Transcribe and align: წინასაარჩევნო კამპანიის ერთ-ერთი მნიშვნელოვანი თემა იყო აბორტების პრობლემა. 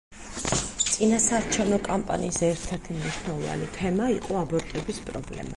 წინასაარჩევნო 0.85 1.79
კამპანიის 1.89 2.41
ერთ-ერთი 2.49 2.97
მნიშვნელოვანი 2.97 3.71
თემა 3.79 4.11
იყო 4.19 4.43
აბორტების 4.45 5.07
პრობლემა. 5.13 5.49